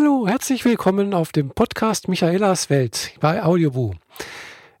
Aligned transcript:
Hallo, 0.00 0.28
herzlich 0.28 0.64
willkommen 0.64 1.12
auf 1.12 1.32
dem 1.32 1.50
Podcast 1.50 2.06
Michaelas 2.06 2.70
Welt 2.70 3.14
bei 3.18 3.42
Audioboo. 3.42 3.94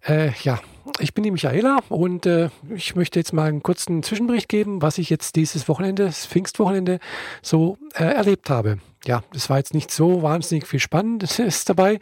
Äh, 0.06 0.30
ja, 0.44 0.60
ich 1.00 1.12
bin 1.12 1.24
die 1.24 1.32
Michaela 1.32 1.80
und 1.88 2.24
äh, 2.24 2.50
ich 2.72 2.94
möchte 2.94 3.18
jetzt 3.18 3.32
mal 3.32 3.48
einen 3.48 3.64
kurzen 3.64 4.04
Zwischenbericht 4.04 4.48
geben, 4.48 4.80
was 4.80 4.96
ich 4.96 5.10
jetzt 5.10 5.34
dieses 5.34 5.68
Wochenende, 5.68 6.04
das 6.04 6.24
Pfingstwochenende, 6.24 7.00
so 7.42 7.78
äh, 7.94 8.04
erlebt 8.04 8.48
habe. 8.48 8.78
Ja, 9.06 9.24
es 9.34 9.50
war 9.50 9.58
jetzt 9.58 9.74
nicht 9.74 9.90
so 9.90 10.22
wahnsinnig 10.22 10.68
viel 10.68 10.78
Spannendes 10.78 11.64
dabei, 11.66 11.98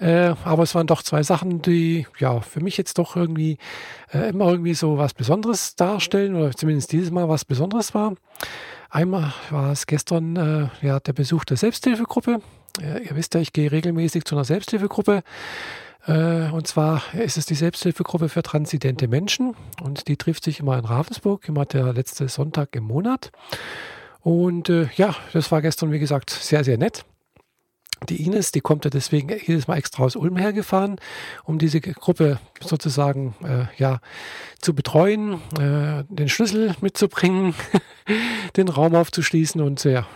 äh, 0.00 0.32
aber 0.44 0.62
es 0.62 0.74
waren 0.74 0.86
doch 0.86 1.02
zwei 1.02 1.22
Sachen, 1.22 1.60
die 1.60 2.06
ja 2.18 2.40
für 2.40 2.60
mich 2.60 2.78
jetzt 2.78 2.96
doch 2.96 3.14
irgendwie 3.14 3.58
äh, 4.10 4.30
immer 4.30 4.48
irgendwie 4.48 4.72
so 4.72 4.96
was 4.96 5.12
Besonderes 5.12 5.76
darstellen 5.76 6.34
oder 6.34 6.52
zumindest 6.52 6.92
dieses 6.92 7.10
Mal 7.10 7.28
was 7.28 7.44
Besonderes 7.44 7.92
war. 7.92 8.14
Einmal 8.94 9.34
war 9.50 9.72
es 9.72 9.88
gestern 9.88 10.36
äh, 10.36 10.68
ja, 10.80 11.00
der 11.00 11.14
Besuch 11.14 11.44
der 11.44 11.56
Selbsthilfegruppe. 11.56 12.38
ihr 12.80 13.16
wisst 13.16 13.34
ja, 13.34 13.40
ich 13.40 13.52
gehe 13.52 13.72
regelmäßig 13.72 14.24
zu 14.24 14.36
einer 14.36 14.44
Selbsthilfegruppe 14.44 15.24
äh, 16.06 16.48
und 16.52 16.68
zwar 16.68 17.02
ist 17.12 17.36
es 17.36 17.44
die 17.44 17.56
Selbsthilfegruppe 17.56 18.28
für 18.28 18.44
transidente 18.44 19.08
Menschen 19.08 19.56
und 19.82 20.06
die 20.06 20.16
trifft 20.16 20.44
sich 20.44 20.60
immer 20.60 20.78
in 20.78 20.84
Ravensburg, 20.84 21.48
immer 21.48 21.64
der 21.64 21.92
letzte 21.92 22.28
Sonntag 22.28 22.76
im 22.76 22.84
Monat. 22.84 23.32
Und 24.20 24.68
äh, 24.68 24.86
ja, 24.94 25.16
das 25.32 25.50
war 25.50 25.60
gestern, 25.60 25.90
wie 25.90 25.98
gesagt, 25.98 26.30
sehr, 26.30 26.62
sehr 26.62 26.78
nett. 26.78 27.04
Die 28.06 28.24
Ines, 28.24 28.52
die 28.52 28.60
kommt 28.60 28.84
ja 28.84 28.90
deswegen 28.90 29.28
jedes 29.28 29.68
Mal 29.68 29.76
extra 29.76 30.04
aus 30.04 30.16
Ulm 30.16 30.36
hergefahren, 30.36 30.96
um 31.44 31.58
diese 31.58 31.80
Gruppe 31.80 32.38
sozusagen 32.60 33.34
äh, 33.44 33.66
ja, 33.76 34.00
zu 34.60 34.74
betreuen, 34.74 35.40
äh, 35.58 36.04
den 36.08 36.28
Schlüssel 36.28 36.74
mitzubringen, 36.80 37.54
den 38.56 38.68
Raum 38.68 38.94
aufzuschließen 38.94 39.60
und 39.60 39.84
ja, 39.84 40.06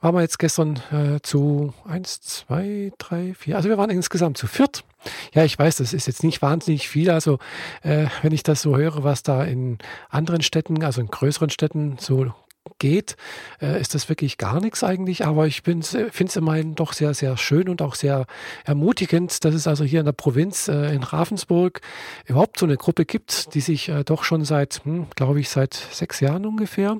waren 0.00 0.14
wir 0.14 0.22
jetzt 0.22 0.38
gestern 0.38 0.80
äh, 0.92 1.20
zu 1.22 1.72
eins, 1.84 2.20
zwei, 2.20 2.92
drei, 2.98 3.34
vier. 3.34 3.56
Also 3.56 3.68
wir 3.68 3.78
waren 3.78 3.90
insgesamt 3.90 4.36
zu 4.38 4.46
viert. 4.46 4.84
Ja, 5.32 5.44
ich 5.44 5.58
weiß, 5.58 5.76
das 5.76 5.92
ist 5.92 6.06
jetzt 6.06 6.22
nicht 6.22 6.42
wahnsinnig 6.42 6.88
viel. 6.88 7.10
Also 7.10 7.38
äh, 7.82 8.06
wenn 8.22 8.32
ich 8.32 8.42
das 8.42 8.62
so 8.62 8.76
höre, 8.76 9.04
was 9.04 9.22
da 9.22 9.44
in 9.44 9.78
anderen 10.08 10.42
Städten, 10.42 10.84
also 10.84 11.00
in 11.00 11.08
größeren 11.08 11.50
Städten 11.50 11.96
so 11.98 12.32
geht, 12.78 13.16
äh, 13.60 13.80
ist 13.80 13.94
das 13.94 14.08
wirklich 14.08 14.38
gar 14.38 14.60
nichts 14.60 14.84
eigentlich. 14.84 15.24
Aber 15.26 15.46
ich 15.46 15.62
finde 15.62 15.86
es 15.86 16.36
immerhin 16.36 16.74
doch 16.74 16.92
sehr, 16.92 17.14
sehr 17.14 17.36
schön 17.36 17.68
und 17.68 17.82
auch 17.82 17.94
sehr 17.94 18.26
ermutigend, 18.64 19.44
dass 19.44 19.54
es 19.54 19.66
also 19.66 19.84
hier 19.84 20.00
in 20.00 20.06
der 20.06 20.12
Provinz 20.12 20.68
äh, 20.68 20.94
in 20.94 21.02
Ravensburg 21.02 21.80
überhaupt 22.26 22.58
so 22.58 22.66
eine 22.66 22.76
Gruppe 22.76 23.04
gibt, 23.04 23.54
die 23.54 23.60
sich 23.60 23.88
äh, 23.88 24.04
doch 24.04 24.24
schon 24.24 24.44
seit, 24.44 24.82
hm, 24.84 25.06
glaube 25.14 25.40
ich, 25.40 25.48
seit 25.48 25.74
sechs 25.74 26.20
Jahren 26.20 26.46
ungefähr 26.46 26.98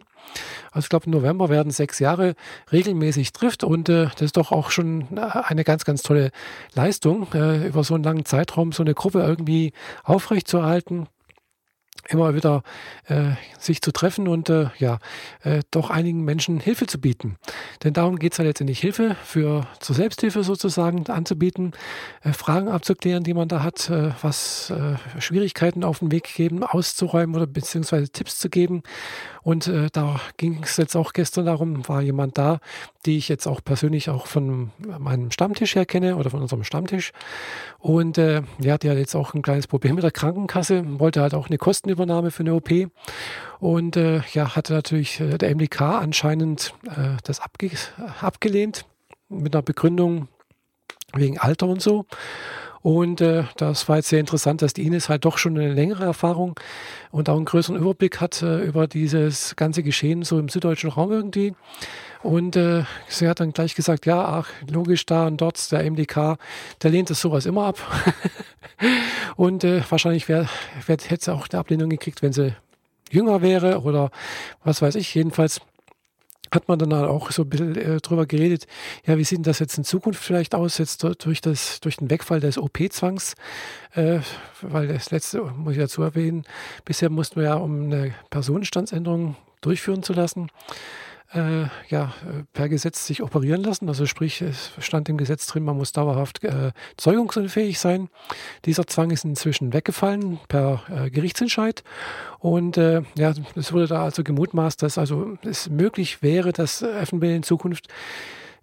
also 0.73 0.85
ich 0.85 0.89
glaube, 0.89 1.07
im 1.07 1.13
November 1.13 1.49
werden 1.49 1.71
sechs 1.71 1.99
Jahre 1.99 2.35
regelmäßig 2.73 3.33
trifft 3.33 3.65
und 3.65 3.89
äh, 3.89 4.07
das 4.07 4.23
ist 4.23 4.37
doch 4.37 4.53
auch 4.53 4.71
schon 4.71 5.07
eine 5.19 5.65
ganz, 5.65 5.85
ganz 5.85 6.03
tolle 6.03 6.31
Leistung, 6.75 7.27
äh, 7.33 7.67
über 7.67 7.85
so 7.85 7.95
einen 7.95 8.05
langen 8.05 8.25
Zeitraum 8.25 8.73
so 8.73 8.83
eine 8.83 8.95
Gruppe 8.95 9.21
irgendwie 9.21 9.73
aufrechtzuerhalten 10.05 11.07
immer 12.09 12.35
wieder 12.35 12.63
äh, 13.07 13.33
sich 13.59 13.83
zu 13.83 13.93
treffen 13.93 14.29
und 14.29 14.49
äh, 14.49 14.67
ja, 14.79 14.99
äh, 15.43 15.63
doch 15.71 15.91
einigen 15.91 16.25
Menschen 16.25 16.61
Hilfe 16.61 16.87
zu 16.87 17.01
bieten. 17.01 17.37
Denn 17.83 17.93
darum 17.93 18.19
geht 18.19 18.33
es 18.33 18.39
ja 18.39 18.45
letztendlich 18.45 18.81
Hilfe 18.81 19.17
für 19.25 19.67
zur 19.81 19.97
Selbsthilfe 19.97 20.43
sozusagen 20.43 21.07
anzubieten, 21.09 21.73
äh, 22.23 22.33
Fragen 22.33 22.69
abzuklären, 22.69 23.25
die 23.25 23.35
man 23.35 23.49
da 23.49 23.63
hat, 23.63 23.91
äh, 23.91 24.11
was 24.23 24.71
äh, 24.71 25.21
Schwierigkeiten 25.21 25.85
auf 25.85 26.01
den 26.01 26.13
Weg 26.13 26.33
geben, 26.35 26.63
auszuräumen 26.63 27.35
oder 27.37 27.47
beziehungsweise 27.47 28.09
Tipps 28.09 28.39
zu 28.39 28.49
geben. 28.49 28.83
Und 29.43 29.71
da 29.93 30.21
ging 30.39 30.65
es 30.65 30.77
jetzt 30.77 30.97
auch 30.97 31.13
gestern 31.13 31.47
darum, 31.47 31.87
war 31.89 32.03
jemand 32.03 32.37
da, 32.37 32.59
die 33.05 33.17
ich 33.17 33.29
jetzt 33.29 33.47
auch 33.47 33.63
persönlich 33.63 34.11
auch 34.11 34.27
von 34.27 34.73
meinem 34.99 35.31
Stammtisch 35.31 35.77
her 35.77 35.87
kenne 35.87 36.17
oder 36.17 36.31
von 36.31 36.43
unserem 36.43 36.65
Stammtisch. 36.65 37.13
Und 37.79 38.17
ja, 38.17 38.43
die 38.59 38.91
hat 38.91 38.99
jetzt 38.99 39.15
auch 39.15 39.35
ein 39.35 39.43
kleines 39.43 39.69
Problem 39.69 39.95
mit 39.95 40.03
der 40.03 40.11
Krankenkasse, 40.11 40.99
wollte 40.99 41.21
halt 41.21 41.33
auch 41.33 41.47
eine 41.47 41.59
Kostenübernahme 41.97 42.31
für 42.31 42.41
eine 42.41 42.55
OP. 42.55 42.71
Und 43.59 43.97
äh, 43.97 44.21
ja, 44.35 44.55
hatte 44.55 44.75
natürlich 44.75 45.21
äh, 45.21 45.39
der 45.39 45.55
MDK 45.55 45.81
anscheinend 45.81 46.75
äh, 46.85 47.17
das 47.25 47.41
abge 47.41 47.71
abgelehnt 48.21 48.85
mit 49.29 49.55
einer 49.55 49.63
Begründung 49.63 50.29
wegen 51.15 51.39
Alter 51.39 51.67
und 51.67 51.81
so. 51.81 52.05
Und 52.87 53.21
äh, 53.21 53.43
das 53.57 53.89
war 53.89 53.97
jetzt 53.97 54.11
sehr 54.11 54.21
interessant, 54.21 54.63
dass 54.63 54.73
die 54.73 54.87
Ines 54.87 55.09
halt 55.09 55.25
doch 55.25 55.39
schon 55.39 55.59
eine 55.59 55.73
längere 55.73 56.05
Erfahrung 56.05 56.55
und 57.11 57.29
auch 57.29 57.35
einen 57.35 57.45
größeren 57.45 57.77
Überblick 57.77 58.21
hat 58.21 58.43
äh, 58.43 58.61
über 58.61 58.87
dieses 58.87 59.57
ganze 59.57 59.83
Geschehen 59.83 60.23
so 60.23 60.39
im 60.39 60.49
süddeutschen 60.49 60.91
Raum 60.91 61.11
irgendwie. 61.11 61.57
Und 62.23 62.55
äh, 62.55 62.85
sie 63.09 63.27
hat 63.27 63.41
dann 63.41 63.53
gleich 63.53 63.75
gesagt, 63.75 64.07
ja, 64.07 64.25
ach, 64.25 64.49
logisch, 64.71 65.05
da 65.05 65.27
und 65.27 65.41
dort, 65.41 65.73
der 65.73 65.83
MDK, 65.83 66.39
der 66.81 66.91
lehnt 66.93 67.11
das 67.11 67.21
sowas 67.21 67.45
immer 67.45 67.65
ab. 67.65 67.81
und 69.37 69.65
äh, 69.65 69.83
wahrscheinlich 69.91 70.29
wär, 70.29 70.49
wär, 70.87 70.97
hätte 71.09 71.25
sie 71.25 71.35
auch 71.35 71.49
eine 71.51 71.59
Ablehnung 71.59 71.91
gekriegt, 71.91 72.23
wenn 72.23 72.33
sie 72.33 72.55
jünger 73.11 73.43
wäre 73.43 73.81
oder 73.81 74.13
was 74.63 74.81
weiß 74.81 74.95
ich. 74.95 75.13
Jedenfalls 75.13 75.61
hat 76.53 76.69
man 76.69 76.79
dann 76.79 76.93
auch 76.93 77.31
so 77.31 77.43
ein 77.43 77.49
bisschen 77.49 77.77
äh, 77.77 78.01
drüber 78.01 78.27
geredet, 78.27 78.67
ja, 79.07 79.19
wie 79.19 79.25
sieht 79.25 79.39
denn 79.39 79.45
das 79.45 79.59
jetzt 79.59 79.79
in 79.79 79.85
Zukunft 79.85 80.23
vielleicht 80.23 80.55
aus, 80.55 80.79
jetzt 80.79 81.03
durch, 81.03 81.41
das, 81.41 81.81
durch 81.81 81.97
den 81.97 82.11
Wegfall 82.11 82.41
des 82.41 82.59
OP-Zwangs, 82.59 83.35
äh, 83.95 84.21
weil 84.63 84.89
das 84.89 85.11
letzte, 85.11 85.43
muss 85.43 85.73
ich 85.73 85.79
dazu 85.79 86.03
erwähnen, 86.03 86.45
bisher 86.85 87.11
mussten 87.11 87.37
wir 87.37 87.45
ja, 87.45 87.55
um 87.55 87.85
eine 87.85 88.15
Personenstandsänderung 88.31 89.37
durchführen 89.61 90.03
zu 90.03 90.13
lassen, 90.13 90.49
äh, 91.33 91.65
ja, 91.89 92.15
per 92.53 92.69
Gesetz 92.69 93.07
sich 93.07 93.23
operieren 93.23 93.63
lassen. 93.63 93.89
Also 93.89 94.07
sprich, 94.07 94.43
es 94.43 94.73
stand 94.79 95.09
im 95.09 95.17
Gesetz 95.17 95.47
drin, 95.47 95.65
man 95.65 95.77
muss 95.77 95.93
dauerhaft 95.93 96.45
äh, 96.45 96.73
zeugungsunfähig 96.97 97.79
sein. 97.79 98.09
Dieser 98.65 98.87
Zwang 98.87 99.11
ist 99.11 99.25
inzwischen 99.25 99.73
weggefallen 99.73 100.39
per 100.49 100.83
äh, 100.89 101.11
Gerichtsentscheid. 101.11 101.83
Und 102.39 102.77
äh, 102.77 103.03
ja, 103.17 103.35
es 103.55 103.73
wurde 103.73 103.89
da 103.89 104.05
also 104.05 104.23
gemutmaßt, 104.23 104.83
dass 104.83 104.99
also 104.99 105.37
es 105.43 105.69
möglich 105.69 106.23
wäre, 106.23 106.53
dass 106.53 106.83
FNB 106.83 107.25
in 107.25 107.43
Zukunft 107.43 107.89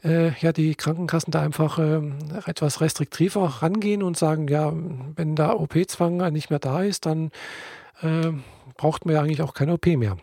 äh, 0.04 0.32
ja, 0.40 0.52
die 0.52 0.76
Krankenkassen 0.76 1.32
da 1.32 1.42
einfach 1.42 1.80
äh, 1.80 2.02
etwas 2.46 2.82
restriktiver 2.82 3.46
rangehen 3.62 4.04
und 4.04 4.18
sagen, 4.18 4.48
ja, 4.48 4.72
wenn 5.16 5.36
der 5.36 5.60
OP-Zwang 5.60 6.32
nicht 6.32 6.50
mehr 6.50 6.60
da 6.60 6.84
ist, 6.84 7.06
dann 7.06 7.32
äh, 8.02 8.32
braucht 8.78 9.06
man 9.06 9.16
ja 9.16 9.22
eigentlich 9.22 9.42
auch 9.42 9.54
keine 9.54 9.74
OP 9.74 9.86
mehr. 9.86 10.18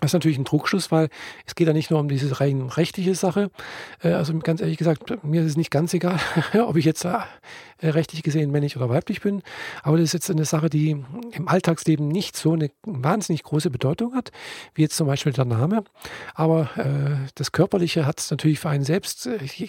Das 0.00 0.10
ist 0.10 0.14
natürlich 0.14 0.38
ein 0.38 0.46
Trugschluss, 0.46 0.90
weil 0.90 1.10
es 1.44 1.54
geht 1.54 1.66
ja 1.66 1.74
nicht 1.74 1.90
nur 1.90 2.00
um 2.00 2.08
diese 2.08 2.40
rein 2.40 2.62
rechtliche 2.62 3.14
Sache. 3.14 3.50
Äh, 4.02 4.12
also 4.12 4.36
ganz 4.38 4.60
ehrlich 4.60 4.78
gesagt, 4.78 5.22
mir 5.22 5.42
ist 5.42 5.48
es 5.48 5.56
nicht 5.56 5.70
ganz 5.70 5.92
egal, 5.92 6.18
ob 6.66 6.76
ich 6.76 6.86
jetzt 6.86 7.04
äh, 7.04 7.18
rechtlich 7.82 8.22
gesehen 8.22 8.50
männlich 8.50 8.76
oder 8.76 8.88
weiblich 8.88 9.20
bin. 9.20 9.42
Aber 9.82 9.98
das 9.98 10.04
ist 10.04 10.12
jetzt 10.14 10.30
eine 10.30 10.46
Sache, 10.46 10.70
die 10.70 11.04
im 11.32 11.48
Alltagsleben 11.48 12.08
nicht 12.08 12.34
so 12.36 12.54
eine 12.54 12.70
wahnsinnig 12.84 13.42
große 13.42 13.70
Bedeutung 13.70 14.14
hat, 14.14 14.32
wie 14.74 14.82
jetzt 14.82 14.96
zum 14.96 15.06
Beispiel 15.06 15.34
der 15.34 15.44
Name. 15.44 15.84
Aber 16.34 16.70
äh, 16.76 17.28
das 17.34 17.52
Körperliche 17.52 18.06
hat 18.06 18.26
natürlich 18.30 18.58
für 18.58 18.70
einen 18.70 18.84
selbst 18.84 19.28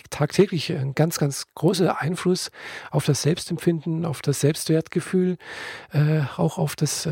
tagtäglich 0.10 0.72
einen 0.72 0.96
ganz, 0.96 1.18
ganz 1.18 1.46
großen 1.56 1.90
Einfluss 1.90 2.52
auf 2.90 3.06
das 3.06 3.22
Selbstempfinden, 3.22 4.06
auf 4.06 4.22
das 4.22 4.40
Selbstwertgefühl, 4.40 5.38
auch 6.38 6.58
auf 6.58 6.76
das 6.76 7.08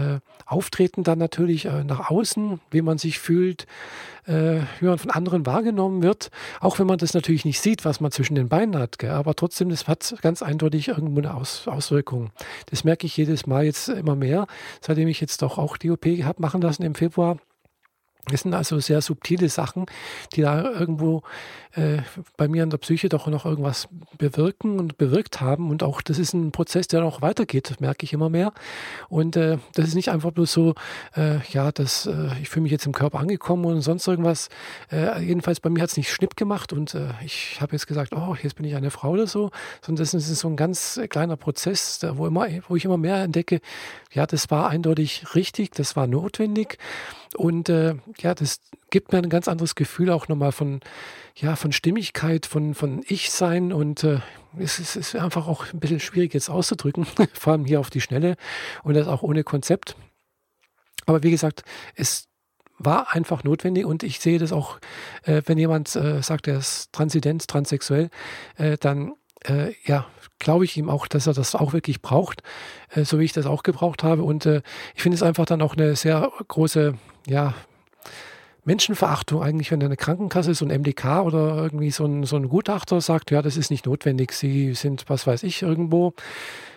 Auftreten 0.46 1.04
dann 1.04 1.20
natürlich 1.20 1.66
nach 1.66 2.10
außen, 2.10 2.60
wie 2.72 2.82
man 2.82 2.98
sich 2.98 3.09
sich 3.10 3.20
fühlt, 3.20 3.66
äh, 4.26 4.62
wie 4.80 4.86
man 4.86 4.98
von 4.98 5.12
anderen 5.12 5.46
wahrgenommen 5.46 6.04
wird, 6.04 6.30
auch 6.60 6.80
wenn 6.80 6.88
man 6.88 6.98
das 6.98 7.14
natürlich 7.14 7.46
nicht 7.46 7.60
sieht, 7.60 7.86
was 7.86 8.00
man 8.00 8.12
zwischen 8.12 8.36
den 8.36 8.50
Beinen 8.50 8.78
hat. 8.78 9.00
Gell? 9.00 9.12
Aber 9.12 9.36
trotzdem, 9.36 9.70
das 9.70 9.88
hat 9.88 10.16
ganz 10.22 10.42
eindeutig 10.42 10.90
irgendwo 10.90 11.20
eine 11.20 11.34
Aus 11.34 11.68
Auswirkung. 11.68 12.30
Das 12.68 12.84
merke 12.84 13.08
ich 13.08 13.18
jedes 13.18 13.48
Mal 13.48 13.66
jetzt 13.66 13.90
immer 13.90 14.16
mehr, 14.16 14.48
seitdem 14.82 15.08
ich 15.08 15.22
jetzt 15.22 15.42
doch 15.42 15.58
auch 15.58 15.78
die 15.78 15.92
OP 15.92 16.06
habe 16.06 16.42
machen 16.42 16.62
lassen 16.62 16.84
im 16.84 16.96
Februar. 16.96 17.38
Das 18.32 18.42
sind 18.42 18.54
also 18.54 18.80
sehr 18.80 19.02
subtile 19.02 19.50
Sachen, 19.50 19.86
die 20.34 20.42
da 20.42 20.72
irgendwo 20.72 21.24
äh, 21.74 22.00
bei 22.36 22.48
mir 22.48 22.64
in 22.64 22.70
der 22.70 22.78
Psyche 22.78 23.10
doch 23.10 23.28
noch 23.28 23.46
irgendwas 23.46 23.88
bewirken 24.18 24.80
und 24.80 24.98
bewirkt 24.98 25.40
haben. 25.40 25.70
Und 25.70 25.84
auch 25.84 26.02
das 26.02 26.18
ist 26.18 26.34
ein 26.34 26.52
Prozess, 26.52 26.88
der 26.88 27.02
noch 27.02 27.22
weitergeht, 27.22 27.76
merke 27.80 28.06
ich 28.06 28.14
immer 28.14 28.30
mehr. 28.30 28.54
Und 29.08 29.36
äh, 29.36 29.58
das 29.76 29.88
ist 29.88 29.96
nicht 29.96 30.10
einfach 30.10 30.32
bloß 30.32 30.52
so, 30.52 30.76
äh, 31.16 31.40
ja, 31.52 31.72
das, 31.72 32.08
äh, 32.08 32.30
ich 32.42 32.50
fühle 32.50 32.64
mich 32.64 32.72
jetzt 32.72 32.86
im 32.86 32.94
Körper 32.94 33.20
angekommen 33.20 33.66
und 33.66 33.82
sonst 33.82 34.08
irgendwas. 34.08 34.50
Äh, 34.92 35.22
jedenfalls 35.24 35.60
bei 35.60 35.70
mir 35.70 35.82
hat 35.82 35.90
es 35.90 35.98
nicht 35.98 36.12
Schnipp 36.12 36.36
gemacht 36.36 36.74
und 36.74 36.96
äh, 36.96 37.10
ich 37.24 37.62
habe 37.62 37.74
jetzt 37.74 37.88
gesagt, 37.88 38.14
oh, 38.16 38.36
jetzt 38.42 38.56
bin 38.56 38.66
ich 38.66 38.76
eine 38.76 38.92
Frau 38.92 39.12
oder 39.12 39.28
so, 39.28 39.52
sondern 39.82 40.04
das 40.04 40.14
ist 40.14 40.40
so 40.40 40.48
ein 40.48 40.56
ganz 40.56 41.00
kleiner 41.10 41.38
Prozess, 41.38 42.00
wo, 42.14 42.26
immer, 42.26 42.48
wo 42.68 42.76
ich 42.76 42.86
immer 42.86 42.98
mehr 42.98 43.18
entdecke, 43.18 43.62
ja, 44.12 44.26
das 44.26 44.50
war 44.50 44.70
eindeutig 44.70 45.36
richtig, 45.36 45.72
das 45.74 45.96
war 45.96 46.08
notwendig. 46.08 46.78
Und 47.36 47.70
ja, 48.22 48.34
das 48.36 48.60
gibt 48.90 49.12
mir 49.12 49.20
ein 49.20 49.30
ganz 49.30 49.48
anderes 49.48 49.76
Gefühl 49.76 50.10
auch 50.12 50.28
nochmal 50.28 50.52
von, 50.52 50.80
ja, 51.36 51.56
von 51.56 51.72
Stimmigkeit, 51.72 52.46
von, 52.46 52.74
von 52.74 53.04
Ich-Sein 53.08 53.74
und 53.74 54.04
äh, 54.04 54.20
es, 54.58 54.80
ist, 54.80 54.96
ist 54.96 55.16
einfach 55.16 55.48
auch 55.48 55.72
ein 55.74 55.80
bisschen 55.80 56.00
schwierig 56.00 56.34
jetzt 56.34 56.50
auszudrücken, 56.50 57.06
vor 57.34 57.54
allem 57.54 57.66
hier 57.66 57.80
auf 57.80 57.90
die 57.90 58.02
Schnelle 58.02 58.36
und 58.84 58.96
das 58.96 59.08
auch 59.08 59.24
ohne 59.24 59.44
Konzept. 59.44 59.96
Aber 61.06 61.24
wie 61.24 61.32
gesagt, 61.32 61.64
es 61.96 62.28
war 62.78 63.14
einfach 63.14 63.44
notwendig 63.44 63.86
und 63.86 64.04
ich 64.04 64.20
sehe 64.20 64.40
das 64.40 64.52
auch, 64.52 64.80
äh, 65.24 65.42
wenn 65.46 65.58
jemand 65.58 65.96
äh, 65.96 66.22
sagt, 66.22 66.48
er 66.48 66.58
ist 66.58 66.92
transident, 66.94 67.48
transsexuell, 67.48 68.10
äh, 68.58 68.78
dann 68.78 69.14
äh, 69.46 69.74
ja, 69.86 70.06
glaube 70.40 70.66
ich 70.66 70.78
ihm 70.78 70.90
auch, 70.90 71.08
dass 71.08 71.28
er 71.28 71.34
das 71.34 71.56
auch 71.56 71.74
wirklich 71.74 72.02
braucht, 72.02 72.42
äh, 72.90 73.04
so 73.04 73.20
wie 73.20 73.26
ich 73.26 73.34
das 73.34 73.46
auch 73.46 73.64
gebraucht 73.64 74.04
habe. 74.04 74.24
Und 74.24 74.46
äh, 74.46 74.62
ich 74.96 75.02
finde 75.04 75.16
es 75.16 75.24
einfach 75.24 75.46
dann 75.46 75.62
auch 75.62 75.76
eine 75.76 75.96
sehr 75.96 76.32
große, 76.48 76.96
ja, 77.28 77.54
Menschenverachtung 78.66 79.42
eigentlich, 79.42 79.72
wenn 79.72 79.82
eine 79.82 79.98
Krankenkasse, 79.98 80.54
so 80.54 80.66
ein 80.66 80.82
MDK 80.82 81.24
oder 81.24 81.58
irgendwie 81.58 81.92
so 81.92 82.06
ein, 82.06 82.24
so 82.26 82.36
ein 82.36 82.50
Gutachter 82.50 83.02
sagt, 83.02 83.32
ja, 83.32 83.42
das 83.42 83.58
ist 83.58 83.72
nicht 83.72 83.86
notwendig, 83.86 84.32
sie 84.34 84.74
sind, 84.74 85.06
was 85.08 85.26
weiß 85.26 85.44
ich, 85.44 85.62
irgendwo. 85.62 86.14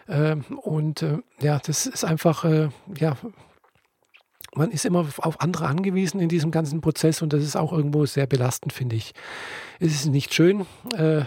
Ähm, 0.08 0.44
und 0.62 1.02
äh, 1.02 1.18
ja, 1.40 1.60
das 1.64 1.86
ist 1.86 2.04
einfach, 2.04 2.44
äh, 2.44 2.68
ja, 2.98 3.16
man 4.54 4.70
ist 4.70 4.84
immer 4.84 5.00
auf 5.18 5.40
andere 5.40 5.66
angewiesen 5.66 6.20
in 6.20 6.28
diesem 6.28 6.50
ganzen 6.50 6.80
Prozess 6.80 7.22
und 7.22 7.32
das 7.32 7.42
ist 7.42 7.56
auch 7.56 7.72
irgendwo 7.72 8.04
sehr 8.06 8.26
belastend, 8.26 8.72
finde 8.72 8.96
ich. 8.96 9.12
Es 9.80 9.92
ist 9.92 10.06
nicht 10.06 10.34
schön. 10.34 10.66
Äh, 10.94 11.22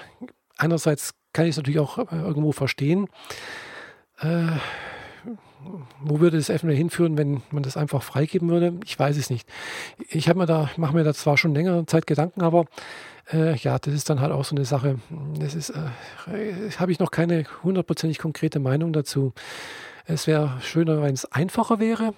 einerseits 0.57 1.13
kann 1.33 1.45
ich 1.45 1.51
es 1.51 1.57
natürlich 1.57 1.80
auch 1.80 1.97
äh, 1.97 2.06
irgendwo 2.12 2.51
verstehen. 2.51 3.07
Äh, 4.19 4.47
wo 6.02 6.19
würde 6.19 6.38
es 6.38 6.50
eventuell 6.50 6.75
hinführen, 6.75 7.18
wenn 7.18 7.42
man 7.52 7.63
das 7.63 7.78
einfach 7.78 8.04
freigeben 8.04 8.50
würde? 8.50 8.74
Ich 8.86 8.98
weiß 8.98 9.18
es 9.18 9.30
nicht. 9.30 9.48
Ich 10.10 10.30
habe 10.30 10.40
mir 10.40 10.46
da, 10.46 10.69
mache 10.78 10.96
mir 10.96 11.04
da 11.04 11.13
zwar 11.13 11.38
schon 11.38 11.56
längere 11.56 11.86
Zeit 11.86 12.07
Gedanken, 12.07 12.42
aber 12.42 12.66
äh, 13.34 13.56
ja, 13.57 13.80
das 13.80 13.94
ist 13.94 14.10
dann 14.10 14.19
halt 14.19 14.31
auch 14.31 14.46
so 14.46 14.56
eine 14.56 14.66
Sache. 14.66 15.00
Das 15.40 15.56
ist, 15.56 15.72
äh, 15.72 16.72
habe 16.78 16.92
ich 16.92 17.00
noch 17.00 17.12
keine 17.12 17.46
hundertprozentig 17.63 18.19
konkrete 18.19 18.60
Meinung 18.60 18.94
dazu. 18.94 19.34
Es 20.06 20.28
wäre 20.28 20.57
schöner, 20.62 21.02
wenn 21.02 21.13
es 21.13 21.25
einfacher 21.31 21.80
wäre 21.80 22.13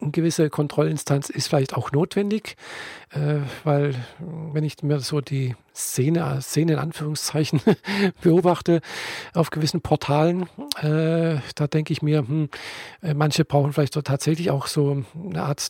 eine 0.00 0.10
gewisse 0.10 0.50
Kontrollinstanz 0.50 1.30
ist 1.30 1.48
vielleicht 1.48 1.74
auch 1.74 1.92
notwendig, 1.92 2.56
äh, 3.10 3.40
weil 3.64 3.94
wenn 4.18 4.64
ich 4.64 4.82
mir 4.82 5.00
so 5.00 5.20
die 5.20 5.54
Szene, 5.74 6.40
Szene 6.40 6.72
in 6.72 6.78
Anführungszeichen 6.78 7.60
beobachte 8.22 8.80
auf 9.34 9.50
gewissen 9.50 9.80
Portalen, 9.80 10.48
äh, 10.80 11.38
da 11.54 11.66
denke 11.66 11.92
ich 11.92 12.02
mir, 12.02 12.20
hm, 12.20 12.48
äh, 13.02 13.14
manche 13.14 13.44
brauchen 13.44 13.72
vielleicht 13.72 13.94
so 13.94 14.02
tatsächlich 14.02 14.50
auch 14.50 14.66
so 14.66 15.04
eine 15.14 15.42
Art 15.42 15.68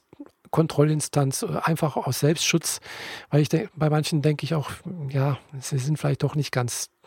Kontrollinstanz, 0.50 1.42
äh, 1.42 1.58
einfach 1.62 1.96
aus 1.96 2.20
Selbstschutz, 2.20 2.80
weil 3.30 3.42
ich 3.42 3.48
bei 3.74 3.90
manchen 3.90 4.22
denke 4.22 4.44
ich 4.44 4.54
auch, 4.54 4.70
ja, 5.08 5.38
sie 5.58 5.78
sind 5.78 5.98
vielleicht 5.98 6.22
doch 6.22 6.34
nicht 6.34 6.52
ganz 6.52 6.86
äh, 6.86 6.99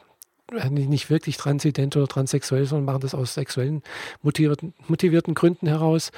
nicht 0.69 1.09
wirklich 1.09 1.37
transident 1.37 1.95
oder 1.95 2.07
transsexuell, 2.07 2.65
sondern 2.65 2.85
machen 2.85 3.01
das 3.01 3.15
aus 3.15 3.33
sexuellen 3.33 3.83
motivierten, 4.21 4.73
motivierten 4.87 5.33
Gründen 5.33 5.67
heraus. 5.67 6.11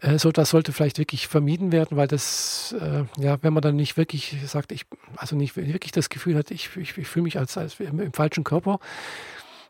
Äh, 0.00 0.18
so, 0.18 0.32
das 0.32 0.50
sollte 0.50 0.72
vielleicht 0.72 0.98
wirklich 0.98 1.28
vermieden 1.28 1.72
werden, 1.72 1.96
weil 1.96 2.08
das, 2.08 2.74
äh, 2.80 3.04
ja, 3.22 3.38
wenn 3.42 3.52
man 3.52 3.62
dann 3.62 3.76
nicht 3.76 3.96
wirklich 3.96 4.36
sagt, 4.46 4.72
ich, 4.72 4.86
also 5.16 5.36
nicht 5.36 5.56
wirklich 5.56 5.92
das 5.92 6.08
Gefühl 6.08 6.36
hat, 6.36 6.50
ich, 6.50 6.76
ich, 6.76 6.96
ich 6.96 7.06
fühle 7.06 7.24
mich 7.24 7.38
als, 7.38 7.56
als 7.56 7.80
im, 7.80 8.00
im, 8.00 8.12
falschen 8.12 8.44
Körper, 8.44 8.78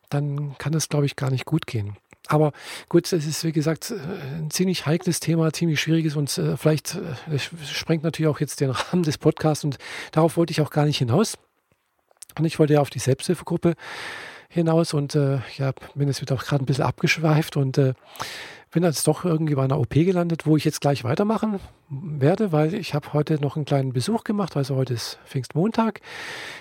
dann 0.09 0.57
kann 0.59 0.73
das, 0.73 0.89
glaube 0.89 1.07
ich, 1.07 1.17
gar 1.17 1.31
nicht 1.31 1.45
gut 1.45 1.67
gehen. 1.67 1.97
Aber 2.29 2.53
gut, 2.89 3.13
es 3.13 3.27
ist, 3.27 3.45
wie 3.45 3.53
gesagt, 3.53 3.91
äh, 3.93 3.97
ein 4.39 4.51
ziemlich 4.51 4.87
heikles 4.87 5.21
Thema, 5.21 5.53
ziemlich 5.53 5.81
schwieriges 5.81 6.17
und 6.17 6.37
äh, 6.39 6.57
vielleicht 6.57 6.97
äh, 6.97 7.39
sprengt 7.39 8.03
natürlich 8.03 8.29
auch 8.29 8.41
jetzt 8.41 8.61
den 8.61 8.71
Rahmen 8.71 9.03
des 9.03 9.19
Podcasts 9.19 9.65
und 9.65 9.79
darauf 10.13 10.37
wollte 10.37 10.51
ich 10.51 10.61
auch 10.61 10.71
gar 10.71 10.85
nicht 10.87 10.99
hinaus. 10.99 11.39
Und 12.39 12.45
ich 12.45 12.59
wollte 12.59 12.75
ja 12.75 12.81
auf 12.81 12.91
die 12.91 12.99
Selbsthilfegruppe 12.99 13.75
hinaus 14.49 14.95
und 14.95 15.15
äh, 15.15 15.39
ja, 15.57 15.73
bin 15.95 16.09
jetzt 16.09 16.21
wieder 16.21 16.37
gerade 16.37 16.65
ein 16.65 16.67
bisschen 16.67 16.85
abgeschweift 16.85 17.57
und 17.57 17.79
äh, 17.79 17.95
bin 18.71 18.83
jetzt 18.83 19.07
doch 19.07 19.25
irgendwie 19.25 19.55
bei 19.55 19.65
einer 19.65 19.79
OP 19.79 19.91
gelandet, 19.91 20.47
wo 20.47 20.57
ich 20.57 20.65
jetzt 20.65 20.81
gleich 20.81 21.05
weitermachen 21.05 21.61
werde, 21.89 22.53
weil 22.53 22.75
ich 22.75 22.95
habe 22.95 23.13
heute 23.13 23.41
noch 23.41 23.57
einen 23.57 23.65
kleinen 23.65 23.93
Besuch 23.93 24.25
gemacht. 24.25 24.57
Also 24.57 24.77
heute 24.77 24.95
ist 24.95 25.19
Pfingstmontag. 25.25 26.01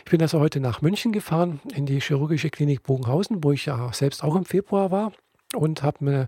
Ich 0.06 0.12
bin 0.12 0.22
also 0.22 0.40
heute 0.40 0.60
nach 0.60 0.82
München 0.82 1.12
gefahren 1.12 1.60
in 1.74 1.86
die 1.86 2.00
chirurgische 2.00 2.50
Klinik 2.50 2.84
Bogenhausen, 2.84 3.44
wo 3.44 3.52
ich 3.52 3.66
ja 3.66 3.92
selbst 3.92 4.24
auch 4.24 4.36
im 4.36 4.46
Februar 4.46 4.92
war 4.92 5.12
und 5.56 5.84
habe 5.84 6.02
eine 6.02 6.28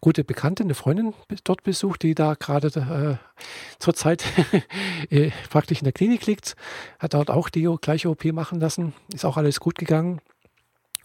gute 0.00 0.24
Bekannte, 0.24 0.62
eine 0.62 0.74
Freundin 0.74 1.14
dort 1.44 1.62
besucht, 1.62 2.02
die 2.02 2.14
da 2.14 2.34
gerade 2.34 2.68
äh, 2.68 3.44
zurzeit 3.78 4.24
äh, 5.10 5.30
praktisch 5.50 5.78
in 5.78 5.84
der 5.84 5.92
Klinik 5.92 6.26
liegt, 6.26 6.56
hat 6.98 7.14
dort 7.14 7.30
auch 7.30 7.48
die 7.48 7.68
gleiche 7.80 8.08
OP 8.08 8.24
machen 8.26 8.60
lassen, 8.60 8.94
ist 9.12 9.24
auch 9.24 9.36
alles 9.36 9.60
gut 9.60 9.76
gegangen. 9.76 10.20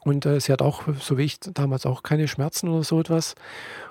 Und 0.05 0.25
äh, 0.27 0.39
sie 0.39 0.53
hat 0.53 0.61
auch, 0.61 0.83
so 0.99 1.17
wie 1.17 1.23
ich 1.23 1.39
damals 1.39 1.85
auch, 1.85 2.03
keine 2.03 2.27
Schmerzen 2.27 2.69
oder 2.69 2.83
so 2.83 2.99
etwas. 2.99 3.33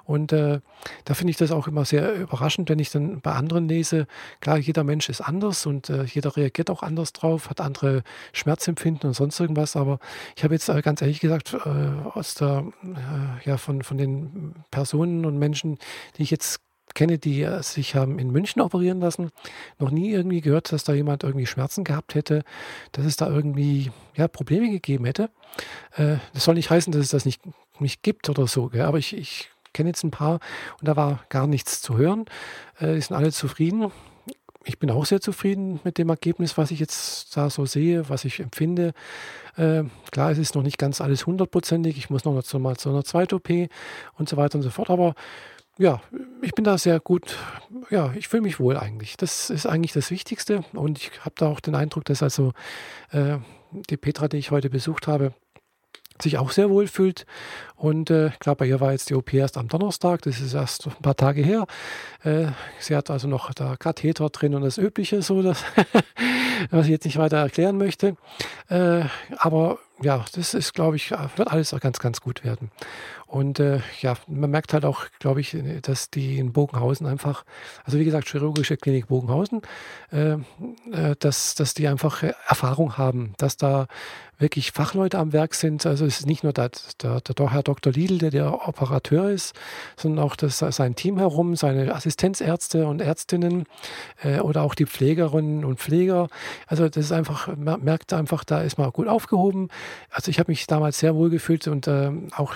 Und 0.05 0.33
äh, 0.33 0.61
da 1.05 1.15
finde 1.15 1.33
ich 1.33 1.37
das 1.37 1.51
auch 1.51 1.67
immer 1.67 1.85
sehr 1.85 2.15
überraschend, 2.15 2.71
wenn 2.71 2.79
ich 2.79 2.91
dann 2.91 3.21
bei 3.21 3.33
anderen 3.33 3.69
lese. 3.69 4.07
Klar, 4.41 4.59
jeder 4.59 4.85
Mensch 4.85 5.09
ist 5.09 5.21
anders 5.21 5.67
und 5.67 5.91
äh, 5.91 6.05
jeder 6.05 6.37
reagiert 6.37 6.71
auch 6.71 6.85
anders 6.85 7.13
drauf, 7.13 7.51
hat 7.51 7.61
andere 7.61 8.05
Schmerzempfinden 8.33 9.09
und 9.09 9.15
sonst 9.15 9.41
irgendwas. 9.41 9.75
Aber 9.75 9.99
ich 10.37 10.45
habe 10.45 10.55
jetzt 10.55 10.69
äh, 10.69 10.81
ganz 10.83 11.03
ehrlich 11.03 11.19
gesagt, 11.19 11.55
äh, 11.55 11.69
aus 12.15 12.35
der, 12.35 12.65
äh, 12.85 13.49
ja, 13.49 13.57
von, 13.57 13.83
von 13.83 13.99
den 13.99 14.55
Personen 14.71 15.27
und 15.27 15.37
Menschen, 15.39 15.79
die 16.17 16.23
ich 16.23 16.31
jetzt 16.31 16.61
kenne, 16.95 17.19
die 17.19 17.47
sich 17.61 17.95
haben 17.95 18.19
in 18.19 18.31
München 18.31 18.63
operieren 18.63 19.01
lassen, 19.01 19.31
noch 19.79 19.91
nie 19.91 20.11
irgendwie 20.11 20.41
gehört, 20.41 20.73
dass 20.73 20.85
da 20.85 20.93
jemand 20.93 21.25
irgendwie 21.25 21.47
Schmerzen 21.47 21.85
gehabt 21.85 22.15
hätte, 22.15 22.45
dass 22.93 23.05
es 23.05 23.17
da 23.17 23.29
irgendwie 23.29 23.91
ja, 24.15 24.29
Probleme 24.29 24.71
gegeben 24.71 25.05
hätte. 25.05 25.31
Äh, 25.97 26.17
das 26.33 26.45
soll 26.45 26.55
nicht 26.55 26.71
heißen, 26.71 26.93
dass 26.93 27.03
es 27.03 27.11
das 27.11 27.25
nicht, 27.25 27.43
nicht 27.81 28.03
gibt 28.03 28.29
oder 28.29 28.47
so, 28.47 28.69
gell? 28.69 28.83
aber 28.83 28.99
ich, 28.99 29.17
ich 29.17 29.51
kenne 29.73 29.91
jetzt 29.91 30.05
ein 30.05 30.11
paar 30.11 30.41
und 30.81 30.89
da 30.89 30.97
war 30.97 31.25
gar 31.29 31.47
nichts 31.47 31.83
zu 31.83 31.99
hören. 31.99 32.25
Äh, 32.79 32.95
die 32.95 33.01
sind 33.01 33.17
alle 33.17 33.33
zufrieden. 33.33 33.91
Ich 34.67 34.79
bin 34.79 34.91
auch 34.91 35.05
sehr 35.05 35.21
zufrieden 35.21 35.81
mit 35.85 35.99
dem 35.99 36.09
Ergebnis, 36.09 36.57
was 36.57 36.71
ich 36.71 36.81
jetzt 36.81 37.37
da 37.37 37.51
so 37.51 37.67
sehe, 37.67 38.09
was 38.09 38.25
ich 38.25 38.41
empfinde. 38.41 38.93
Äh, 39.57 39.85
klar, 40.11 40.31
es 40.31 40.39
ist 40.39 40.55
noch 40.55 40.63
nicht 40.63 40.79
ganz 40.79 41.03
alles 41.03 41.27
hundertprozentig. 41.27 41.99
Ich 41.99 42.09
muss 42.09 42.25
noch 42.25 42.33
mal 42.33 42.77
zu 42.77 42.89
einer 42.89 43.05
zweiten 43.05 43.35
OP 43.35 43.51
und 44.17 44.29
so 44.29 44.39
weiter 44.39 44.57
und 44.57 44.63
so 44.63 44.71
fort. 44.71 44.89
Aber 44.89 45.15
ja, 45.77 46.01
ich 46.45 46.53
bin 46.53 46.65
da 46.65 46.79
sehr 46.79 47.01
gut, 47.01 47.37
ja, 47.91 48.13
ich 48.15 48.29
fühle 48.29 48.43
mich 48.43 48.61
wohl 48.61 48.77
eigentlich. 48.77 49.17
Das 49.17 49.51
ist 49.51 49.67
eigentlich 49.67 49.93
das 49.93 50.11
Wichtigste 50.11 50.65
und 50.73 50.99
ich 50.99 51.11
habe 51.21 51.35
da 51.37 51.47
auch 51.49 51.61
den 51.61 51.75
Eindruck, 51.75 52.05
dass 52.05 52.23
also 52.23 52.53
äh, 53.11 53.39
die 53.91 53.97
Petra, 53.97 54.29
die 54.29 54.37
ich 54.37 54.51
heute 54.51 54.71
besucht 54.71 55.07
habe, 55.07 55.35
sich 56.23 56.39
auch 56.39 56.51
sehr 56.51 56.71
wohl 56.71 56.87
fühlt. 56.87 57.27
Und 57.75 58.11
äh, 58.11 58.31
klar, 58.39 58.55
bei 58.55 58.67
ihr 58.67 58.81
war 58.81 58.93
jetzt 58.93 59.11
die 59.11 59.15
OP 59.15 59.35
erst 59.35 59.59
am 59.59 59.69
Donnerstag, 59.69 60.23
das 60.23 60.41
ist 60.41 60.55
erst 60.55 60.87
ein 60.87 61.03
paar 61.03 61.17
Tage 61.17 61.43
her. 61.43 61.67
Äh, 62.23 62.47
sie 62.79 62.95
hat 62.95 63.11
also 63.11 63.27
noch 63.27 63.53
da 63.53 63.77
Katheter 63.77 64.29
drin 64.31 64.55
und 64.55 64.63
das 64.63 64.79
Übliche, 64.79 65.23
so 65.23 65.43
das, 65.43 65.65
was 66.71 66.87
ich 66.87 66.93
jetzt 66.93 67.05
nicht 67.05 67.19
weiter 67.19 67.39
erklären 67.39 67.79
möchte. 67.79 68.17
Äh, 68.69 69.03
aber 69.39 69.79
ja, 70.03 70.25
das 70.35 70.55
ist, 70.55 70.75
glaube 70.75 70.97
ich, 70.97 71.13
wird 71.13 71.49
alles 71.49 71.75
ganz, 71.81 71.99
ganz 71.99 72.21
gut 72.21 72.45
werden. 72.45 72.71
Und 73.27 73.59
äh, 73.59 73.81
ja, 74.01 74.15
man 74.29 74.51
merkt 74.51 74.73
halt 74.75 74.85
auch, 74.85 75.07
glaube 75.19 75.41
ich, 75.41 75.57
dass 75.83 76.11
die 76.11 76.39
in 76.39 76.53
Bogenhausen 76.53 77.07
einfach, 77.07 77.45
also 77.85 77.99
wie 77.99 78.05
gesagt, 78.05 78.29
chirurgische 78.29 78.77
Klinik 78.77 79.09
Bogenhausen, 79.09 79.63
äh, 80.13 80.35
äh, 80.35 81.17
dass, 81.19 81.55
dass 81.55 81.75
die 81.75 81.89
einfach 81.89 82.23
Erfahrung 82.23 82.97
haben, 82.97 83.35
dass 83.39 83.57
da 83.57 83.89
wirklich 84.39 84.73
Fachleute 84.73 85.19
am 85.19 85.33
Werk 85.33 85.55
sind. 85.55 85.87
Also 85.87 86.07
es 86.07 86.21
ist 86.21 86.27
nicht 86.27 86.43
nur 86.43 86.53
der, 86.53 86.71
der, 87.03 87.21
der 87.21 87.53
Herr 87.53 87.63
Dr. 87.63 87.93
Lidl, 87.93 88.19
der 88.19 88.31
der 88.31 88.69
Operateur 88.69 89.31
ist, 89.31 89.55
sondern 89.97 90.25
auch 90.25 90.37
das, 90.37 90.59
sein 90.59 90.97
Team 90.97 91.19
herum, 91.19 91.57
seine 91.57 91.95
Assistenzärzte 91.95 92.87
und 92.87 93.01
Ärztinnen 93.01 93.65
äh, 94.23 94.41
oder 94.41 94.63
auch 94.63 94.75
die 94.75 94.87
Pflegerinnen 94.87 95.65
und 95.65 95.79
Pfleger. 95.79 96.29
Also 96.67 96.89
das 96.89 97.07
ist 97.07 97.13
einfach, 97.13 97.49
man 97.57 97.83
merkt 97.83 98.13
einfach, 98.13 98.45
da 98.45 98.61
ist 98.61 98.77
man 98.77 98.91
gut 98.91 99.09
aufgehoben. 99.09 99.69
Also 100.11 100.31
ich 100.31 100.39
habe 100.39 100.51
mich 100.51 100.67
damals 100.67 100.99
sehr 100.99 101.15
wohl 101.15 101.31
gefühlt 101.31 101.67
und 101.69 101.87
äh, 101.87 102.11
auch 102.37 102.55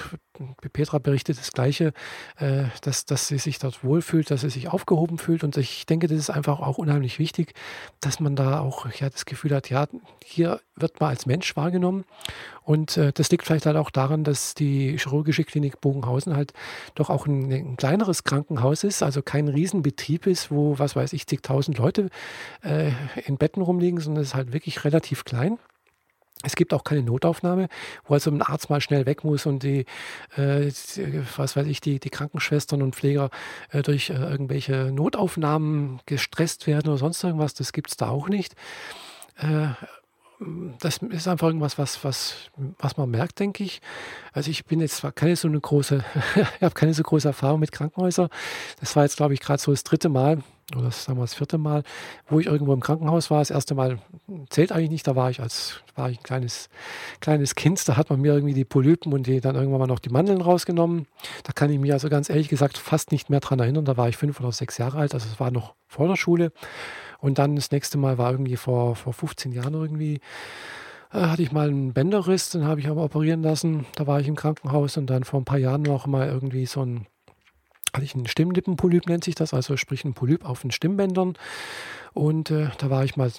Petra 0.73 0.99
berichtet 0.99 1.39
das 1.39 1.53
Gleiche, 1.53 1.93
äh, 2.39 2.65
dass, 2.83 3.05
dass 3.05 3.29
sie 3.29 3.39
sich 3.39 3.59
dort 3.59 3.83
wohlfühlt, 3.83 4.31
dass 4.31 4.43
sie 4.43 4.51
sich 4.51 4.69
aufgehoben 4.69 5.19
fühlt. 5.19 5.45
Und 5.45 5.57
ich 5.57 5.87
denke, 5.87 6.07
das 6.07 6.19
ist 6.19 6.31
einfach 6.31 6.61
auch 6.61 6.79
unheimlich 6.79 7.19
wichtig, 7.19 7.55
dass 8.01 8.21
man 8.21 8.37
da 8.37 8.61
auch 8.61 8.87
ja, 9.01 9.11
das 9.11 9.25
Gefühl 9.25 9.55
hat, 9.55 9.71
ja, 9.71 9.87
hier 10.25 10.61
wird 10.77 11.01
man 11.01 11.11
als 11.11 11.27
Mensch 11.27 11.57
wahrgenommen. 11.57 12.05
Und 12.63 12.97
äh, 12.97 13.13
das 13.13 13.31
liegt 13.31 13.47
vielleicht 13.47 13.67
halt 13.67 13.77
auch 13.77 13.91
daran, 13.91 14.25
dass 14.25 14.55
die 14.55 14.99
chirurgische 14.99 15.45
Klinik 15.45 15.81
Bogenhausen 15.81 16.37
halt 16.37 16.53
doch 16.95 17.11
auch 17.11 17.27
ein, 17.27 17.51
ein 17.51 17.77
kleineres 17.77 18.25
Krankenhaus 18.25 18.85
ist, 18.85 19.03
also 19.03 19.23
kein 19.23 19.49
Riesenbetrieb 19.49 20.27
ist, 20.27 20.51
wo, 20.51 20.79
was 20.79 20.95
weiß 20.95 21.13
ich, 21.15 21.27
zigtausend 21.27 21.79
Leute 21.79 22.11
äh, 22.63 22.93
in 23.27 23.39
Betten 23.39 23.63
rumliegen, 23.63 24.01
sondern 24.01 24.23
es 24.23 24.29
ist 24.29 24.35
halt 24.35 24.53
wirklich 24.53 24.85
relativ 24.85 25.25
klein. 25.25 25.59
Es 26.45 26.55
gibt 26.55 26.73
auch 26.73 26.85
keine 26.85 27.03
Notaufnahme, 27.03 27.69
wo 28.05 28.15
also 28.15 28.31
ein 28.31 28.43
Arzt 28.43 28.71
mal 28.71 28.81
schnell 28.81 29.07
weg 29.07 29.25
muss 29.25 29.47
und 29.47 29.63
die, 29.63 29.87
äh, 30.37 30.71
was 31.37 31.57
weiß 31.57 31.67
ich, 31.67 31.81
die, 31.81 31.99
die 31.99 32.11
Krankenschwestern 32.11 32.81
und 32.83 32.95
Pfleger 32.95 33.31
äh, 33.71 33.83
durch 33.83 34.11
äh, 34.11 34.15
irgendwelche 34.15 34.93
Notaufnahmen 34.93 36.01
gestresst 36.07 36.67
werden 36.67 36.89
oder 36.89 36.99
sonst 36.99 37.23
irgendwas. 37.25 37.55
Das 37.55 37.73
gibt 37.73 37.91
es 37.91 37.97
da 37.97 38.09
auch 38.09 38.29
nicht. 38.29 38.55
Äh, 39.37 39.69
das 40.79 40.99
ist 40.99 41.27
einfach 41.27 41.49
irgendwas, 41.49 41.79
was, 41.79 42.05
was, 42.05 42.51
was 42.79 42.97
man 42.97 43.11
merkt, 43.11 43.41
denke 43.41 43.65
ich. 43.65 43.81
Also 44.33 44.51
ich 44.51 44.65
bin 44.65 44.81
jetzt 44.81 44.99
zwar 44.99 45.11
keine 45.11 45.35
so 45.35 45.49
eine 45.49 45.61
große, 45.61 46.05
ich 46.37 46.63
habe 46.63 46.75
keine 46.75 46.95
so 46.95 47.03
große 47.03 47.27
Erfahrung 47.27 47.61
mit 47.61 47.73
Krankenhäusern. 47.73 48.29
Das 48.79 48.95
war 48.95 49.03
jetzt, 49.03 49.17
glaube 49.17 49.35
ich, 49.35 49.41
gerade 49.41 49.61
so 49.61 49.73
das 49.73 49.83
dritte 49.83 50.09
Mal, 50.09 50.43
oder 50.75 50.87
das 50.87 51.05
sagen 51.05 51.19
wir 51.19 51.23
das 51.23 51.35
vierte 51.35 51.57
Mal, 51.57 51.83
wo 52.29 52.41
ich 52.41 52.47
irgendwo 52.47 52.75
im 52.75 52.81
Krankenhaus 52.81 53.31
war. 53.31 53.39
Das 53.39 53.51
erste 53.51 53.75
Mal 53.75 53.99
zählt 54.51 54.71
eigentlich 54.71 54.91
nicht, 54.91 55.07
da 55.07 55.17
war 55.17 55.31
ich 55.31 55.41
als 55.41 55.81
war 55.95 56.11
ich 56.11 56.19
ein 56.19 56.23
kleines, 56.23 56.69
kleines 57.21 57.55
Kind, 57.55 57.89
da 57.89 57.97
hat 57.97 58.11
man 58.11 58.21
mir 58.21 58.35
irgendwie 58.35 58.55
die 58.55 58.65
Polypen 58.65 59.13
und 59.13 59.27
die 59.27 59.41
dann 59.41 59.57
irgendwann 59.57 59.81
mal 59.81 59.87
noch 59.87 59.99
die 59.99 60.11
Mandeln 60.11 60.41
rausgenommen. 60.41 61.07
Da 61.45 61.53
kann 61.53 61.71
ich 61.71 61.79
mich 61.79 61.93
also 61.93 62.09
ganz 62.09 62.29
ehrlich 62.29 62.49
gesagt 62.49 62.77
fast 62.77 63.13
nicht 63.13 63.31
mehr 63.31 63.41
dran 63.41 63.61
erinnern. 63.61 63.85
Da 63.85 63.97
war 63.97 64.09
ich 64.09 64.17
fünf 64.17 64.41
oder 64.41 64.53
sechs 64.53 64.79
Jahre 64.79 64.99
alt, 64.99 65.15
also 65.15 65.27
es 65.27 65.41
war 65.41 65.51
noch 65.51 65.75
vor 65.87 66.07
der 66.07 66.17
Schule. 66.17 66.53
Und 67.21 67.39
dann 67.39 67.57
das 67.57 67.71
nächste 67.71 67.99
Mal 67.99 68.19
war 68.19 68.31
irgendwie 68.31 68.57
vor, 68.57 68.95
vor 68.95 69.13
15 69.13 69.53
Jahren 69.53 69.75
irgendwie 69.75 70.21
äh, 71.13 71.21
hatte 71.21 71.43
ich 71.43 71.53
mal 71.53 71.69
einen 71.69 71.93
Bänderriss, 71.93 72.51
den 72.51 72.65
habe 72.65 72.81
ich 72.81 72.89
aber 72.89 73.05
operieren 73.05 73.43
lassen. 73.43 73.87
Da 73.97 74.07
war 74.07 74.21
ich 74.21 74.29
im 74.29 74.37
Krankenhaus 74.37 74.97
und 74.97 75.09
dann 75.09 75.25
vor 75.25 75.41
ein 75.41 75.45
paar 75.45 75.59
Jahren 75.59 75.83
noch 75.83 76.07
mal 76.07 76.29
irgendwie 76.29 76.67
so 76.67 76.85
ein 76.85 77.07
hatte 77.99 78.05
ich 78.05 78.15
einen 78.15 78.27
Stimmlippenpolyp, 78.27 79.07
nennt 79.07 79.25
sich 79.25 79.35
das, 79.35 79.53
also 79.53 79.77
sprich 79.77 80.05
ein 80.05 80.15
Polyp 80.15 80.45
auf 80.45 80.63
den 80.63 80.71
Stimmbändern. 80.71 81.35
Und 82.15 82.51
äh, 82.51 82.69
da 82.79 82.91
war 82.91 83.05
ich 83.05 83.17
mal, 83.17 83.33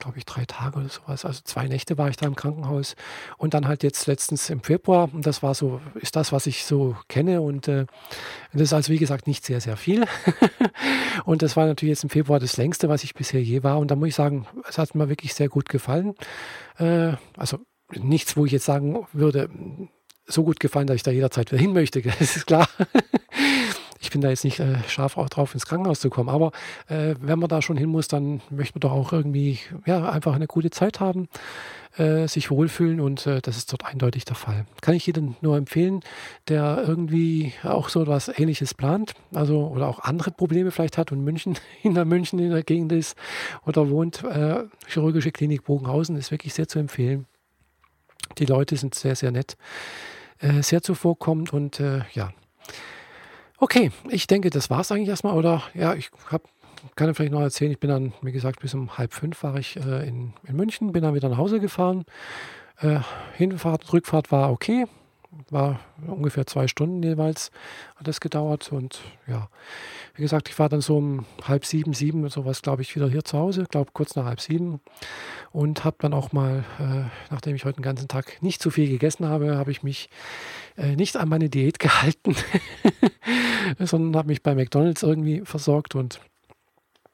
glaube 0.00 0.18
ich, 0.18 0.24
drei 0.24 0.44
Tage 0.44 0.80
oder 0.80 0.88
sowas. 0.88 1.24
Also 1.24 1.40
zwei 1.44 1.68
Nächte 1.68 1.96
war 1.96 2.08
ich 2.08 2.16
da 2.16 2.26
im 2.26 2.34
Krankenhaus. 2.34 2.96
Und 3.38 3.54
dann 3.54 3.68
halt 3.68 3.84
jetzt 3.84 4.08
letztens 4.08 4.50
im 4.50 4.60
Februar. 4.60 5.08
Und 5.12 5.24
das 5.24 5.40
war 5.42 5.54
so, 5.54 5.80
ist 5.94 6.16
das, 6.16 6.32
was 6.32 6.48
ich 6.48 6.64
so 6.64 6.96
kenne. 7.06 7.42
Und 7.42 7.68
äh, 7.68 7.86
das 8.52 8.62
ist 8.62 8.72
also, 8.72 8.92
wie 8.92 8.98
gesagt, 8.98 9.28
nicht 9.28 9.44
sehr, 9.44 9.60
sehr 9.60 9.76
viel. 9.76 10.04
und 11.24 11.42
das 11.42 11.56
war 11.56 11.66
natürlich 11.66 11.92
jetzt 11.92 12.04
im 12.04 12.10
Februar 12.10 12.40
das 12.40 12.56
längste, 12.56 12.88
was 12.88 13.04
ich 13.04 13.14
bisher 13.14 13.40
je 13.40 13.62
war. 13.62 13.78
Und 13.78 13.92
da 13.92 13.94
muss 13.94 14.08
ich 14.08 14.14
sagen, 14.16 14.46
es 14.68 14.78
hat 14.78 14.96
mir 14.96 15.08
wirklich 15.08 15.32
sehr 15.32 15.48
gut 15.48 15.68
gefallen. 15.68 16.14
Äh, 16.78 17.12
also 17.36 17.58
nichts, 17.94 18.36
wo 18.36 18.46
ich 18.46 18.52
jetzt 18.52 18.64
sagen 18.64 19.06
würde, 19.12 19.48
so 20.26 20.42
gut 20.42 20.60
gefallen, 20.60 20.88
dass 20.88 20.96
ich 20.96 21.02
da 21.04 21.12
jederzeit 21.12 21.52
wieder 21.52 21.60
hin 21.60 21.72
möchte. 21.72 22.02
Das 22.18 22.36
ist 22.36 22.46
klar. 22.46 22.68
Bin 24.16 24.22
da 24.22 24.30
jetzt 24.30 24.44
nicht 24.44 24.60
äh, 24.60 24.78
scharf 24.88 25.18
auch 25.18 25.28
drauf, 25.28 25.52
ins 25.52 25.66
Krankenhaus 25.66 26.00
zu 26.00 26.08
kommen. 26.08 26.30
Aber 26.30 26.50
äh, 26.88 27.16
wenn 27.20 27.38
man 27.38 27.50
da 27.50 27.60
schon 27.60 27.76
hin 27.76 27.90
muss, 27.90 28.08
dann 28.08 28.40
möchte 28.48 28.78
man 28.78 28.80
doch 28.80 28.92
auch 28.92 29.12
irgendwie 29.12 29.58
ja, 29.84 30.08
einfach 30.08 30.34
eine 30.34 30.46
gute 30.46 30.70
Zeit 30.70 31.00
haben, 31.00 31.28
äh, 31.98 32.26
sich 32.26 32.50
wohlfühlen 32.50 32.98
und 32.98 33.26
äh, 33.26 33.42
das 33.42 33.58
ist 33.58 33.70
dort 33.70 33.84
eindeutig 33.84 34.24
der 34.24 34.34
Fall. 34.34 34.64
Kann 34.80 34.94
ich 34.94 35.06
jedem 35.06 35.36
nur 35.42 35.58
empfehlen, 35.58 36.00
der 36.48 36.82
irgendwie 36.88 37.52
auch 37.62 37.90
so 37.90 38.00
etwas 38.00 38.30
Ähnliches 38.38 38.72
plant, 38.72 39.12
also 39.34 39.66
oder 39.66 39.86
auch 39.86 39.98
andere 39.98 40.30
Probleme 40.30 40.70
vielleicht 40.70 40.96
hat 40.96 41.12
und 41.12 41.22
München, 41.22 41.58
hinter 41.82 42.06
München 42.06 42.38
in 42.38 42.52
der 42.52 42.62
Gegend 42.62 42.92
ist 42.92 43.18
oder 43.66 43.90
wohnt. 43.90 44.24
Äh, 44.24 44.64
chirurgische 44.86 45.30
Klinik 45.30 45.64
Bogenhausen 45.64 46.16
ist 46.16 46.30
wirklich 46.30 46.54
sehr 46.54 46.68
zu 46.68 46.78
empfehlen. 46.78 47.26
Die 48.38 48.46
Leute 48.46 48.78
sind 48.78 48.94
sehr, 48.94 49.14
sehr 49.14 49.30
nett 49.30 49.58
äh, 50.38 50.62
sehr 50.62 50.80
zuvorkommt 50.80 51.52
und 51.52 51.82
ja. 52.14 52.32
Okay, 53.58 53.90
ich 54.10 54.26
denke, 54.26 54.50
das 54.50 54.70
war 54.70 54.80
es 54.80 54.92
eigentlich 54.92 55.08
erstmal. 55.08 55.34
Oder 55.34 55.62
ja, 55.74 55.94
ich 55.94 56.10
hab, 56.30 56.42
kann 56.94 57.14
vielleicht 57.14 57.32
noch 57.32 57.40
erzählen, 57.40 57.72
ich 57.72 57.80
bin 57.80 57.90
dann, 57.90 58.12
wie 58.22 58.32
gesagt, 58.32 58.60
bis 58.60 58.74
um 58.74 58.98
halb 58.98 59.12
fünf 59.12 59.42
war 59.42 59.56
ich 59.56 59.76
äh, 59.76 60.06
in, 60.08 60.34
in 60.46 60.56
München, 60.56 60.92
bin 60.92 61.02
dann 61.02 61.14
wieder 61.14 61.28
nach 61.28 61.38
Hause 61.38 61.60
gefahren. 61.60 62.04
Äh, 62.80 63.00
Hinfahrt, 63.36 63.92
Rückfahrt 63.92 64.30
war 64.30 64.50
okay 64.50 64.86
war 65.50 65.80
ungefähr 66.06 66.46
zwei 66.46 66.68
Stunden 66.68 67.02
jeweils, 67.02 67.50
hat 67.96 68.08
das 68.08 68.20
gedauert. 68.20 68.70
Und 68.72 69.00
ja, 69.26 69.48
wie 70.14 70.22
gesagt, 70.22 70.48
ich 70.48 70.58
war 70.58 70.68
dann 70.68 70.80
so 70.80 70.96
um 70.96 71.26
halb 71.44 71.64
sieben, 71.64 71.92
sieben, 71.92 72.28
sowas, 72.28 72.62
glaube 72.62 72.82
ich, 72.82 72.94
wieder 72.96 73.08
hier 73.08 73.24
zu 73.24 73.38
Hause, 73.38 73.64
glaube 73.68 73.90
kurz 73.92 74.16
nach 74.16 74.24
halb 74.24 74.40
sieben. 74.40 74.80
Und 75.52 75.84
habe 75.84 75.96
dann 76.00 76.14
auch 76.14 76.32
mal, 76.32 76.64
äh, 76.78 77.10
nachdem 77.30 77.56
ich 77.56 77.64
heute 77.64 77.76
den 77.76 77.84
ganzen 77.84 78.08
Tag 78.08 78.42
nicht 78.42 78.60
zu 78.62 78.70
viel 78.70 78.88
gegessen 78.88 79.26
habe, 79.26 79.56
habe 79.56 79.70
ich 79.70 79.82
mich 79.82 80.10
äh, 80.76 80.96
nicht 80.96 81.16
an 81.16 81.28
meine 81.28 81.48
Diät 81.48 81.78
gehalten, 81.78 82.36
sondern 83.78 84.16
habe 84.16 84.28
mich 84.28 84.42
bei 84.42 84.54
McDonalds 84.54 85.02
irgendwie 85.02 85.42
versorgt 85.44 85.94
und 85.94 86.20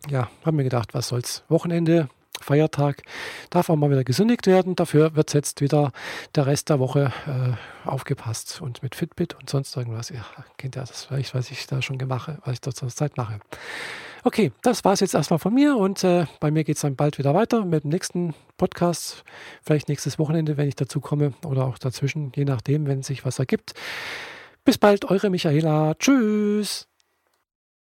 ja, 0.08 0.30
habe 0.44 0.56
mir 0.56 0.64
gedacht, 0.64 0.94
was 0.94 1.08
soll's. 1.08 1.44
Wochenende, 1.48 2.08
Feiertag 2.42 3.02
darf 3.50 3.70
auch 3.70 3.76
mal 3.76 3.90
wieder 3.90 4.04
gesündigt 4.04 4.46
werden. 4.46 4.76
Dafür 4.76 5.14
wird 5.14 5.34
jetzt 5.34 5.60
wieder 5.60 5.92
der 6.34 6.46
Rest 6.46 6.68
der 6.68 6.78
Woche 6.78 7.12
äh, 7.26 7.88
aufgepasst 7.88 8.60
und 8.60 8.82
mit 8.82 8.94
Fitbit 8.94 9.34
und 9.34 9.48
sonst 9.48 9.76
irgendwas. 9.76 10.10
Ihr 10.10 10.24
kennt 10.58 10.76
ja 10.76 10.82
das 10.82 11.04
vielleicht, 11.04 11.34
was 11.34 11.50
ich 11.50 11.66
da 11.66 11.82
schon 11.82 11.98
mache, 12.06 12.38
was 12.44 12.54
ich 12.54 12.60
dort 12.60 12.76
zur 12.76 12.88
Zeit 12.88 13.16
mache. 13.16 13.40
Okay, 14.24 14.52
das 14.62 14.84
war 14.84 14.92
es 14.92 15.00
jetzt 15.00 15.14
erstmal 15.14 15.40
von 15.40 15.52
mir 15.52 15.76
und 15.76 16.04
äh, 16.04 16.26
bei 16.38 16.52
mir 16.52 16.62
geht 16.62 16.76
es 16.76 16.82
dann 16.82 16.94
bald 16.94 17.18
wieder 17.18 17.34
weiter 17.34 17.64
mit 17.64 17.82
dem 17.82 17.90
nächsten 17.90 18.34
Podcast. 18.56 19.24
Vielleicht 19.62 19.88
nächstes 19.88 20.18
Wochenende, 20.18 20.56
wenn 20.56 20.68
ich 20.68 20.76
dazu 20.76 21.00
komme 21.00 21.32
oder 21.44 21.66
auch 21.66 21.78
dazwischen, 21.78 22.30
je 22.36 22.44
nachdem, 22.44 22.86
wenn 22.86 23.02
sich 23.02 23.24
was 23.24 23.40
ergibt. 23.40 23.74
Bis 24.64 24.78
bald, 24.78 25.06
eure 25.06 25.28
Michaela. 25.28 25.94
Tschüss. 25.94 26.91